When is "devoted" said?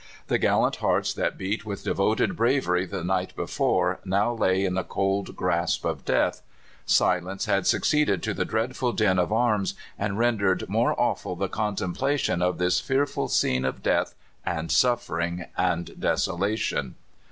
1.83-2.35